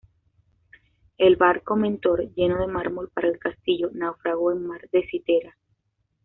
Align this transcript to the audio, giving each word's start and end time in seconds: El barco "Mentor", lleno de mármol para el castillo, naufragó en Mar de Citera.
El 1.19 1.35
barco 1.35 1.75
"Mentor", 1.75 2.27
lleno 2.33 2.57
de 2.57 2.65
mármol 2.65 3.11
para 3.13 3.27
el 3.27 3.37
castillo, 3.37 3.91
naufragó 3.93 4.51
en 4.51 4.65
Mar 4.65 4.89
de 4.91 5.03
Citera. 5.07 5.55